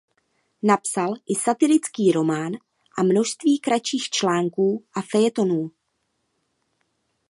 [0.63, 2.51] Napsal i satirický román
[2.97, 5.71] a množství kratších článků a fejetonů.